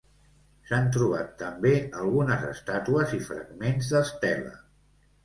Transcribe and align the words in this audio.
S'han 0.69 0.87
trobat 0.93 1.35
també 1.41 1.73
algunes 2.03 2.45
estàtues 2.53 3.13
i 3.19 3.21
fragments 3.29 3.91
d'estela. 3.93 4.57